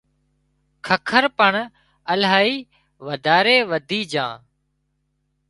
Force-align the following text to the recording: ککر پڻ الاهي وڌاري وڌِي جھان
ککر 0.85 1.23
پڻ 1.37 1.53
الاهي 2.11 2.53
وڌاري 3.05 3.57
وڌِي 3.71 3.99
جھان 4.11 4.33